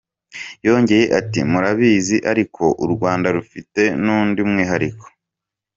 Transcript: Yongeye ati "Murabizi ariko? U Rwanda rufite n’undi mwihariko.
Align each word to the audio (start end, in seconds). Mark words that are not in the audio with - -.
Yongeye 0.65 1.05
ati 1.19 1.39
"Murabizi 1.51 2.17
ariko? 2.31 2.63
U 2.85 2.87
Rwanda 2.93 3.27
rufite 3.37 3.81
n’undi 4.03 4.41
mwihariko. 4.49 5.05